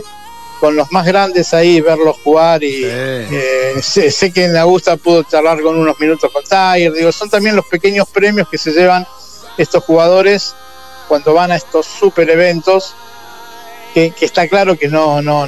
con 0.60 0.76
los 0.76 0.92
más 0.92 1.06
grandes 1.06 1.54
ahí, 1.54 1.82
verlos 1.82 2.16
jugar 2.24 2.64
y 2.64 2.74
Sí. 2.84 2.84
eh, 2.86 3.74
sé, 3.82 4.12
sé 4.12 4.32
que 4.32 4.46
en 4.46 4.56
Augusta 4.58 4.96
pudo 4.98 5.24
charlar 5.24 5.62
con 5.62 5.78
unos 5.78 6.00
minutos 6.00 6.32
con 6.32 6.44
Tiger, 6.44 6.94
digo, 6.94 7.12
son 7.12 7.30
también 7.30 7.56
los 7.56 7.66
pequeños 7.66 8.08
premios 8.10 8.48
que 8.50 8.58
se 8.58 8.72
llevan 8.72 9.06
estos 9.58 9.84
jugadores 9.84 10.54
cuando 11.08 11.34
van 11.34 11.52
a 11.52 11.56
estos 11.56 11.86
super 11.86 12.30
eventos, 12.30 12.96
que, 13.96 14.14
está 14.20 14.48
claro 14.50 14.78
que 14.78 14.90
no, 14.90 15.22
no, 15.22 15.48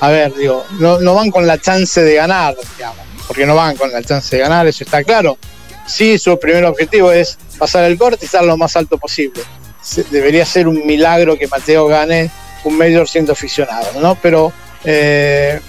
a 0.00 0.08
ver, 0.10 0.34
digo, 0.34 0.64
no, 0.78 1.00
no 1.00 1.14
van 1.14 1.30
con 1.30 1.46
la 1.46 1.58
chance 1.58 2.02
de 2.02 2.14
ganar, 2.14 2.54
porque 3.26 3.46
no 3.46 3.56
van 3.56 3.76
con 3.76 3.90
la 3.90 4.02
chance 4.02 4.36
de 4.36 4.42
ganar, 4.42 4.66
eso 4.66 4.84
está 4.84 5.02
claro. 5.02 5.38
Sí, 5.86 6.18
su 6.18 6.38
primer 6.38 6.64
objetivo 6.64 7.12
es 7.12 7.38
pasar 7.58 7.84
el 7.84 7.96
corte 7.96 8.18
y 8.22 8.26
estar 8.26 8.44
lo 8.44 8.56
más 8.58 8.76
alto 8.76 8.98
posible. 8.98 9.42
Debería 10.10 10.44
ser 10.44 10.68
un 10.68 10.84
milagro 10.84 11.38
que 11.38 11.48
Mateo 11.48 11.86
gane 11.86 12.30
un 12.64 12.76
mayor 12.76 13.08
siendo 13.08 13.32
aficionado, 13.32 14.00
¿no? 14.00 14.16
Pero, 14.20 14.52
eh, 14.84 15.60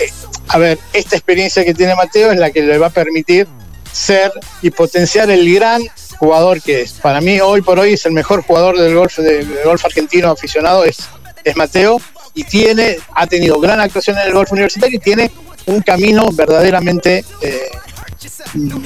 eh, 0.00 0.10
a 0.48 0.58
ver, 0.58 0.78
esta 0.92 1.16
experiencia 1.16 1.64
que 1.64 1.74
tiene 1.74 1.94
Mateo 1.94 2.30
es 2.30 2.38
la 2.38 2.52
que 2.52 2.62
le 2.62 2.78
va 2.78 2.86
a 2.86 2.90
permitir 2.90 3.48
ser 3.92 4.32
y 4.62 4.70
potenciar 4.70 5.28
el 5.30 5.52
gran 5.52 5.82
jugador 6.18 6.62
que 6.62 6.82
es. 6.82 6.92
Para 6.92 7.20
mí, 7.20 7.40
hoy 7.40 7.60
por 7.60 7.78
hoy, 7.80 7.94
es 7.94 8.06
el 8.06 8.12
mejor 8.12 8.42
jugador 8.42 8.78
del 8.78 8.94
golf, 8.94 9.18
del 9.18 9.46
golf 9.64 9.84
argentino 9.84 10.30
aficionado, 10.30 10.84
es, 10.84 10.98
es 11.44 11.56
Mateo, 11.56 12.00
y 12.34 12.42
tiene, 12.44 12.96
ha 13.14 13.26
tenido 13.26 13.60
gran 13.60 13.80
actuación 13.80 14.18
en 14.18 14.26
el 14.26 14.32
golf 14.32 14.50
universitario 14.50 14.96
y 14.96 15.00
tiene 15.00 15.30
un 15.66 15.80
camino 15.82 16.30
verdaderamente 16.32 17.24
eh, 17.42 17.68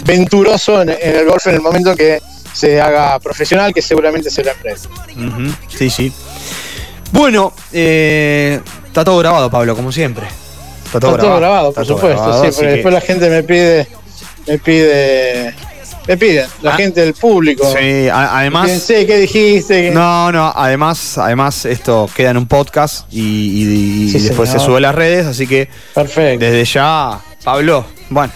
venturoso 0.05 0.83
en, 0.83 0.91
en 0.91 1.17
el 1.17 1.27
golf 1.27 1.47
en 1.47 1.55
el 1.55 1.61
momento 1.61 1.95
que 1.97 2.21
se 2.53 2.81
haga 2.81 3.19
profesional, 3.21 3.73
que 3.73 3.83
seguramente 3.83 4.31
será 4.31 4.53
breve. 4.61 4.79
Ujú, 5.17 5.55
Sí, 5.69 5.91
sí. 5.91 6.13
Bueno, 7.13 7.53
eh, 7.73 8.61
está 8.87 9.05
todo 9.05 9.19
grabado, 9.19 9.51
Pablo, 9.51 9.75
como 9.77 9.93
siempre. 9.93 10.27
Está 10.85 11.01
todo 11.01 11.13
Está 11.13 11.23
todo 11.23 11.37
grabado, 11.37 11.73
por 11.73 11.87
supuesto, 11.87 12.09
grabado, 12.23 12.45
sí, 12.45 12.51
porque 12.51 12.67
que- 12.67 12.73
después 12.75 12.95
la 12.95 13.01
gente 13.01 13.31
me 13.31 13.43
pide, 13.43 13.89
me 14.47 14.59
pide, 14.59 15.55
me 16.09 16.17
piden, 16.17 16.47
la 16.63 16.73
Ah, 16.75 16.77
gente 16.77 17.03
del 17.03 17.15
público. 17.15 17.71
Sí, 17.79 18.09
a- 18.09 18.39
además. 18.39 18.85
¿qué 18.89 19.17
dijiste? 19.19 19.91
No, 19.91 20.33
no, 20.33 20.53
además, 20.57 21.19
además 21.19 21.65
esto 21.67 22.09
queda 22.17 22.31
en 22.31 22.39
un 22.39 22.49
podcast 22.49 23.07
y, 23.13 23.21
y- 23.21 24.05
y 24.07 24.11
Sí, 24.11 24.19
después 24.21 24.49
señor. 24.49 24.61
se 24.63 24.67
sube 24.67 24.77
a 24.79 24.81
las 24.81 24.95
redes, 24.95 25.27
así 25.27 25.47
que 25.47 25.69
Perfecto. 25.95 26.45
desde 26.45 26.65
ya, 26.65 27.21
Pablo, 27.45 27.85
bueno, 28.11 28.33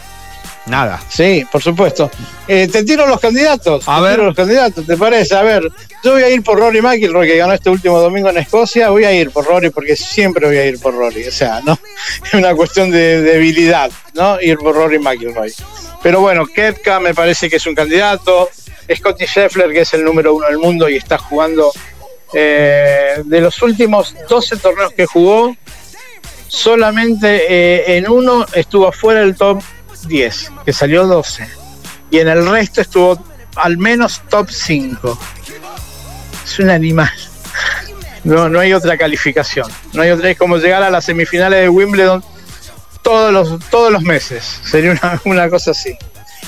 nada. 0.67 1.01
Sí, 1.09 1.45
por 1.51 1.63
supuesto. 1.63 2.11
Eh, 2.47 2.69
te 2.69 2.85
tiro 2.85 3.07
los 3.07 3.19
candidatos. 3.19 3.85
A 3.89 3.97
te 3.97 4.03
ver. 4.03 4.13
tiro 4.15 4.27
los 4.27 4.37
candidatos, 4.37 4.87
¿te 4.87 4.97
parece? 4.97 5.35
A 5.35 5.43
ver, 5.43 5.63
yo 6.05 6.13
voy 6.13 6.23
a 6.25 6.29
ir 6.31 6.43
por 6.43 6.59
Rory 6.59 6.83
McIlroy, 6.83 7.27
que 7.27 7.37
ganó 7.39 7.53
este 7.55 7.71
último 7.71 7.99
domingo 8.01 8.29
en 8.29 8.39
Escocia. 8.39 8.91
Voy 8.91 9.05
a 9.05 9.13
ir 9.13 9.31
por 9.31 9.47
Rory 9.47 9.71
porque 9.71 9.97
siempre 9.97 10.47
voy 10.47 10.57
a 10.59 10.67
ir 10.67 10.79
por 10.79 10.95
Rory. 10.95 11.27
O 11.27 11.33
sea, 11.33 11.61
no 11.65 11.79
es 12.27 12.35
una 12.35 12.55
cuestión 12.55 12.91
de 12.91 13.23
debilidad, 13.23 13.91
¿no? 14.15 14.41
Ir 14.41 14.59
por 14.59 14.75
Rory 14.75 14.99
McIlroy. 14.99 15.53
Pero 16.03 16.21
bueno, 16.21 16.47
Kepka 16.47 16.99
me 17.01 17.15
parece 17.15 17.49
que 17.49 17.57
es 17.57 17.67
un 17.67 17.75
candidato. 17.75 18.51
Scotty 18.95 19.25
Scheffler, 19.27 19.71
que 19.71 19.83
es 19.83 19.95
el 19.95 20.05
número 20.05 20.35
uno 20.35 20.47
del 20.49 20.59
mundo 20.59 20.89
y 20.89 20.97
está 20.97 21.17
jugando 21.17 21.73
eh, 22.35 23.23
de 23.25 23.41
los 23.41 23.63
últimos 23.63 24.15
12 24.29 24.57
torneos 24.57 24.93
que 24.93 25.07
jugó, 25.07 25.55
solamente 26.49 27.47
eh, 27.49 27.97
en 27.97 28.11
uno 28.11 28.47
estuvo 28.53 28.91
fuera 28.91 29.21
del 29.21 29.37
top 29.37 29.63
10, 30.07 30.51
que 30.65 30.73
salió 30.73 31.07
12. 31.07 31.49
Y 32.11 32.19
en 32.19 32.29
el 32.29 32.49
resto 32.49 32.81
estuvo 32.81 33.23
al 33.57 33.79
menos 33.79 34.23
top 34.29 34.51
5. 34.51 35.19
Es 36.45 36.59
un 36.59 36.71
animal. 36.71 37.13
No, 38.25 38.49
no 38.49 38.61
hay 38.61 38.73
otra 38.73 38.97
calificación. 38.97 39.71
No 39.93 40.03
hay 40.03 40.11
otra. 40.11 40.31
Es 40.31 40.39
como 40.39 40.57
llegar 40.57 40.83
a 40.83 40.91
las 40.91 41.05
semifinales 41.05 41.61
de 41.61 41.69
Wimbledon 41.69 42.23
todos 43.13 43.33
los, 43.33 43.71
todos 43.71 43.93
los 43.93 44.03
meses. 44.03 44.61
Sería 44.71 44.93
una, 44.93 45.21
una 45.25 45.51
cosa 45.51 45.73
así. 45.73 45.97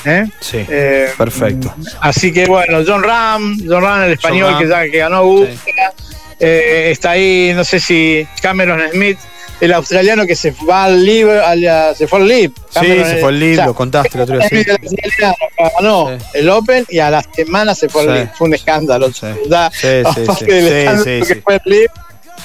¿eh? 0.04 0.26
Sí, 0.40 0.64
Eh, 0.68 1.10
perfecto. 1.16 1.74
Así 2.00 2.32
que 2.32 2.46
bueno, 2.46 2.78
John 2.86 3.02
Ram, 3.02 3.58
John 3.68 3.82
Ram 3.82 4.02
el 4.04 4.12
español 4.12 4.52
Ram. 4.52 4.62
que 4.62 4.68
ya 4.68 4.82
que 4.90 4.98
ganó 4.98 5.16
Augusta, 5.16 5.92
eh, 6.40 6.88
está 6.90 7.10
ahí, 7.12 7.52
no 7.54 7.64
sé 7.64 7.80
si 7.80 8.26
Cameron 8.42 8.80
Smith, 8.92 9.18
el 9.60 9.72
australiano 9.72 10.26
que 10.26 10.34
se 10.36 10.52
va 10.68 10.84
al 10.84 11.04
live, 11.06 11.40
al- 11.42 11.94
se 11.96 12.06
fue 12.08 12.18
al 12.18 12.28
live. 12.28 12.52
Sí, 12.70 12.86
se 13.04 13.16
fue 13.18 13.30
el 13.30 13.38
lead, 13.40 13.64
lo 13.66 13.74
contaste 13.74 14.10
el 14.18 14.20
otro 14.22 14.38
día. 14.38 14.48
sí. 14.48 14.56
El 14.56 14.70
australiano 14.72 15.34
ganó 15.78 16.18
Sí. 16.18 16.24
el 16.34 16.50
Open 16.50 16.84
y 16.88 16.98
a 16.98 17.10
las 17.10 17.24
semanas 17.34 17.78
se 17.78 17.88
fue 17.88 18.02
al 18.02 18.08
Sí. 18.08 18.12
live. 18.14 18.30
Fue 18.36 18.48
un 18.48 18.54
escándalo. 18.54 19.12
Sí. 19.12 19.26
Sí, 19.32 19.48
sí, 19.80 19.86
aparte 20.04 20.34
sí. 20.44 20.44
del 20.46 20.64
Sí, 20.68 20.74
escándalo 20.74 21.04
sí, 21.04 21.20
que 21.28 21.34
sí. 21.34 21.40
fue 21.42 21.54
el 21.54 21.60
live, 21.64 21.90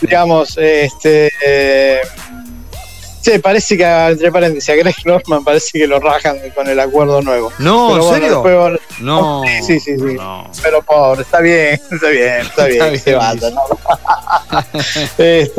digamos, 0.01 0.57
este. 0.57 1.29
Eh, 3.19 3.31
Sí, 3.33 3.39
parece 3.39 3.77
que, 3.77 3.83
entre 3.85 4.31
paréntesis, 4.31 4.69
a 4.69 4.75
Greg 4.75 4.95
Norman 5.05 5.43
parece 5.43 5.77
que 5.77 5.85
lo 5.85 5.99
rajan 5.99 6.37
con 6.55 6.67
el 6.67 6.79
acuerdo 6.79 7.21
nuevo. 7.21 7.51
No, 7.59 7.89
Pero 7.89 7.95
¿en 7.95 7.99
bueno, 7.99 8.13
serio? 8.13 8.41
después- 8.43 9.01
No. 9.01 9.43
Sí, 9.65 9.79
sí, 9.79 9.97
sí. 9.97 10.15
No. 10.15 10.49
pero 10.63 10.81
pobre, 10.81 11.21
está 11.23 11.39
bien, 11.41 11.79
está 11.91 12.07
bien, 12.09 12.41
está 12.41 12.65
bien, 12.67 12.95
Está 12.95 13.33
se 13.37 13.51
¿no? 13.51 13.61
Este, 15.17 15.51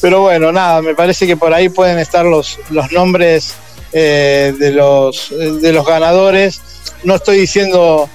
pero 0.00 0.22
bueno, 0.22 0.50
nada, 0.52 0.82
me 0.82 0.94
parece 0.94 1.26
que 1.26 1.36
por 1.36 1.54
ahí 1.54 1.68
pueden 1.68 1.98
estar 1.98 2.24
los, 2.24 2.58
los 2.70 2.90
nombres 2.92 3.54
eh, 3.92 4.52
de, 4.58 4.70
los, 4.72 5.30
de 5.30 5.72
los 5.72 5.86
ganadores. 5.86 6.60
No 7.04 7.14
estoy 7.16 7.38
diciendo 7.38 8.08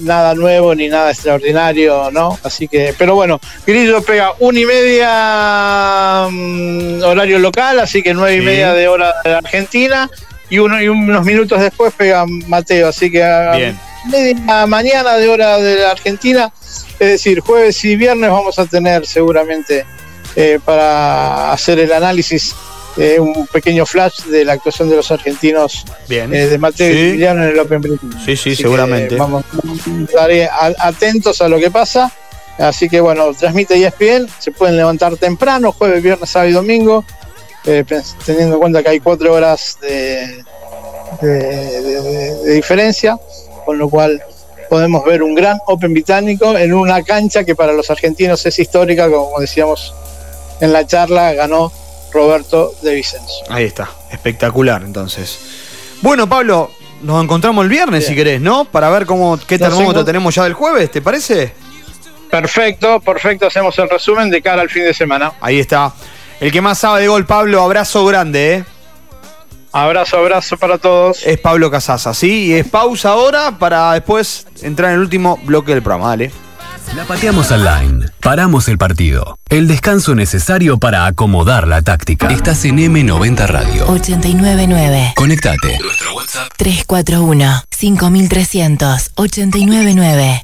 nada 0.00 0.34
nuevo 0.34 0.74
ni 0.74 0.88
nada 0.88 1.10
extraordinario, 1.10 2.10
¿no? 2.10 2.38
Así 2.42 2.68
que, 2.68 2.94
pero 2.96 3.14
bueno, 3.14 3.40
Grillo 3.66 4.02
pega 4.02 4.32
una 4.38 4.60
y 4.60 4.66
media 4.66 6.28
mm, 6.30 7.02
horario 7.02 7.38
local, 7.38 7.80
así 7.80 8.02
que 8.02 8.14
nueve 8.14 8.36
y 8.36 8.40
media 8.40 8.72
de 8.72 8.88
hora 8.88 9.14
de 9.24 9.34
Argentina. 9.34 10.10
Y, 10.48 10.58
uno, 10.58 10.82
y 10.82 10.88
unos 10.88 11.24
minutos 11.24 11.60
después 11.60 11.92
pega 11.96 12.26
Mateo, 12.26 12.88
así 12.88 13.08
que 13.08 13.22
a 13.22 13.52
media 14.10 14.66
mañana 14.66 15.14
de 15.14 15.28
hora 15.28 15.58
de 15.58 15.76
la 15.76 15.92
Argentina, 15.92 16.52
es 16.98 17.08
decir, 17.08 17.40
jueves 17.40 17.84
y 17.84 17.94
viernes 17.94 18.30
vamos 18.30 18.58
a 18.58 18.66
tener 18.66 19.06
seguramente 19.06 19.86
eh, 20.36 20.58
para 20.64 21.52
hacer 21.52 21.78
el 21.78 21.92
análisis 21.92 22.54
eh, 22.96 23.18
un 23.20 23.46
pequeño 23.46 23.86
flash 23.86 24.24
de 24.24 24.44
la 24.44 24.54
actuación 24.54 24.88
de 24.90 24.96
los 24.96 25.10
argentinos 25.10 25.84
Bien. 26.08 26.32
eh, 26.34 26.46
de 26.46 26.58
Mateo 26.58 26.92
Sí. 26.92 27.16
y 27.18 27.24
en 27.24 27.40
el 27.40 27.58
Open 27.58 27.80
Britain. 27.80 28.12
Sí, 28.24 28.36
sí, 28.36 28.50
Así 28.52 28.62
seguramente. 28.62 29.16
Vamos 29.16 29.44
a 30.18 30.72
atentos 30.88 31.40
a 31.40 31.48
lo 31.48 31.58
que 31.58 31.70
pasa. 31.70 32.12
Así 32.58 32.88
que 32.90 33.00
bueno, 33.00 33.32
transmite 33.32 33.74
ESPN, 33.74 34.28
se 34.38 34.50
pueden 34.50 34.76
levantar 34.76 35.16
temprano, 35.16 35.72
jueves, 35.72 36.02
viernes, 36.02 36.28
sábado 36.28 36.50
y 36.50 36.52
domingo, 36.52 37.04
eh, 37.64 37.84
teniendo 38.26 38.56
en 38.56 38.60
cuenta 38.60 38.82
que 38.82 38.90
hay 38.90 39.00
cuatro 39.00 39.32
horas 39.32 39.78
de, 39.80 40.44
de- 41.22 41.28
de- 41.28 42.02
de- 42.02 42.34
de 42.44 42.52
diferencia, 42.52 43.18
con 43.64 43.78
lo 43.78 43.88
cual 43.88 44.22
podemos 44.68 45.04
ver 45.06 45.22
un 45.22 45.34
gran 45.34 45.58
Open 45.66 45.92
británico 45.94 46.56
en 46.56 46.74
una 46.74 47.02
cancha 47.02 47.44
que 47.44 47.54
para 47.54 47.72
los 47.72 47.90
argentinos 47.90 48.44
es 48.44 48.58
histórica, 48.58 49.10
como 49.10 49.40
decíamos 49.40 49.94
en 50.60 50.72
la 50.72 50.86
charla, 50.86 51.32
ganó 51.32 51.72
Roberto 52.12 52.72
de 52.82 52.94
Vicenzo. 52.94 53.44
Ahí 53.48 53.64
está, 53.64 53.90
espectacular 54.10 54.82
entonces. 54.82 55.38
Bueno, 56.02 56.28
Pablo, 56.28 56.70
nos 57.02 57.22
encontramos 57.22 57.62
el 57.64 57.70
viernes 57.70 58.00
Bien. 58.00 58.08
si 58.08 58.16
querés, 58.16 58.40
¿no? 58.40 58.64
Para 58.64 58.88
ver 58.90 59.06
cómo 59.06 59.38
qué 59.46 59.58
termómetro 59.58 60.04
tenemos 60.04 60.34
ya 60.34 60.44
del 60.44 60.54
jueves, 60.54 60.90
¿te 60.90 61.02
parece? 61.02 61.52
Perfecto, 62.30 63.00
perfecto, 63.00 63.46
hacemos 63.46 63.76
el 63.78 63.88
resumen 63.88 64.30
de 64.30 64.40
cara 64.40 64.62
al 64.62 64.70
fin 64.70 64.84
de 64.84 64.94
semana. 64.94 65.32
Ahí 65.40 65.58
está. 65.58 65.92
El 66.40 66.52
que 66.52 66.60
más 66.60 66.78
sabe 66.78 67.02
de 67.02 67.08
gol, 67.08 67.26
Pablo, 67.26 67.60
abrazo 67.62 68.04
grande, 68.06 68.54
¿eh? 68.54 68.64
Abrazo, 69.72 70.18
abrazo 70.18 70.56
para 70.56 70.78
todos. 70.78 71.24
Es 71.24 71.38
Pablo 71.38 71.70
Casasa, 71.70 72.12
¿sí? 72.14 72.46
Y 72.46 72.52
es 72.54 72.66
pausa 72.68 73.10
ahora 73.10 73.58
para 73.58 73.92
después 73.92 74.46
entrar 74.62 74.90
en 74.90 74.96
el 74.96 75.00
último 75.02 75.38
bloque 75.44 75.72
del 75.72 75.82
programa, 75.82 76.08
dale. 76.10 76.32
La 76.96 77.04
pateamos 77.04 77.52
al 77.52 77.64
line. 77.64 78.06
Paramos 78.20 78.66
el 78.66 78.76
partido. 78.76 79.38
El 79.48 79.68
descanso 79.68 80.16
necesario 80.16 80.78
para 80.78 81.06
acomodar 81.06 81.68
la 81.68 81.82
táctica. 81.82 82.28
Estás 82.28 82.64
en 82.64 82.78
M90 82.78 83.46
Radio. 83.46 83.84
899 83.88 85.12
Conectate. 85.14 85.78
Nuestro 85.80 86.16
WhatsApp 86.16 86.52
341 86.56 87.62
5300 87.70 89.12
899 89.14 90.42